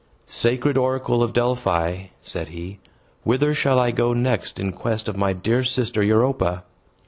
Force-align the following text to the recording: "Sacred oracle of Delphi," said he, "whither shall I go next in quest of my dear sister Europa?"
"Sacred 0.25 0.79
oracle 0.79 1.21
of 1.21 1.31
Delphi," 1.31 2.05
said 2.21 2.47
he, 2.47 2.79
"whither 3.23 3.53
shall 3.53 3.77
I 3.77 3.91
go 3.91 4.13
next 4.13 4.59
in 4.59 4.71
quest 4.71 5.07
of 5.07 5.15
my 5.15 5.31
dear 5.31 5.61
sister 5.61 6.01
Europa?" 6.01 6.63